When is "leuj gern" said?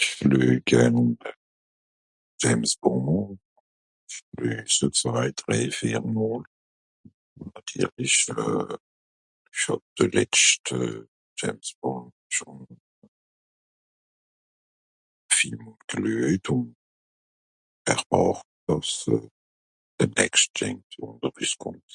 0.30-0.96